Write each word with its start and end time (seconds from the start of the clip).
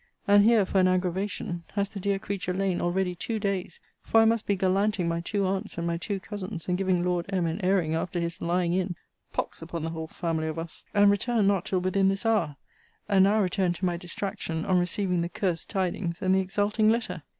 And 0.27 0.43
here, 0.45 0.65
for 0.65 0.79
an 0.79 0.87
aggravation, 0.87 1.61
has 1.75 1.89
the 1.89 1.99
dear 1.99 2.17
creature 2.17 2.55
lain 2.55 2.81
already 2.81 3.13
two 3.13 3.37
days; 3.37 3.79
for 4.01 4.19
I 4.19 4.25
must 4.25 4.47
be 4.47 4.55
gallanting 4.57 5.07
my 5.07 5.19
two 5.21 5.45
aunts 5.45 5.77
and 5.77 5.85
my 5.85 5.97
two 5.97 6.19
cousins, 6.19 6.67
and 6.67 6.75
giving 6.75 7.03
Lord 7.03 7.27
M. 7.29 7.45
an 7.45 7.63
airing 7.63 7.93
after 7.93 8.19
his 8.19 8.41
lying 8.41 8.73
in 8.73 8.95
pox 9.31 9.61
upon 9.61 9.83
the 9.83 9.91
whole 9.91 10.07
family 10.07 10.47
of 10.47 10.57
us! 10.57 10.83
and 10.95 11.11
returned 11.11 11.47
not 11.47 11.65
till 11.65 11.77
within 11.81 12.09
this 12.09 12.25
hour: 12.25 12.55
and 13.07 13.25
now 13.25 13.39
returned 13.43 13.75
to 13.75 13.85
my 13.85 13.95
distraction, 13.95 14.65
on 14.65 14.79
receiving 14.79 15.21
the 15.21 15.29
cursed 15.29 15.69
tidings, 15.69 16.19
and 16.19 16.33
the 16.33 16.41
exulting 16.41 16.89
letter. 16.89 17.21